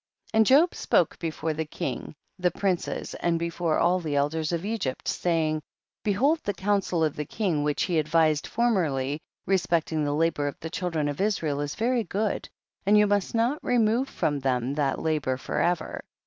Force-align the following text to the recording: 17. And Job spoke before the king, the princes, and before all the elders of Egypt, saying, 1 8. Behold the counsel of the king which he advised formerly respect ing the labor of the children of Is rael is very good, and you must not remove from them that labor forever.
17. 0.31 0.39
And 0.39 0.45
Job 0.47 0.73
spoke 0.73 1.19
before 1.19 1.53
the 1.53 1.63
king, 1.63 2.15
the 2.39 2.49
princes, 2.49 3.13
and 3.13 3.37
before 3.37 3.77
all 3.77 3.99
the 3.99 4.15
elders 4.15 4.51
of 4.51 4.65
Egypt, 4.65 5.07
saying, 5.07 5.57
1 5.57 5.61
8. 5.61 5.63
Behold 6.03 6.39
the 6.43 6.55
counsel 6.55 7.03
of 7.03 7.15
the 7.15 7.25
king 7.25 7.63
which 7.63 7.83
he 7.83 7.99
advised 7.99 8.47
formerly 8.47 9.21
respect 9.45 9.91
ing 9.91 10.03
the 10.03 10.15
labor 10.15 10.47
of 10.47 10.59
the 10.59 10.71
children 10.71 11.07
of 11.07 11.21
Is 11.21 11.43
rael 11.43 11.61
is 11.61 11.75
very 11.75 12.03
good, 12.03 12.49
and 12.83 12.97
you 12.97 13.05
must 13.05 13.35
not 13.35 13.63
remove 13.63 14.09
from 14.09 14.39
them 14.39 14.73
that 14.73 14.97
labor 14.97 15.37
forever. 15.37 16.03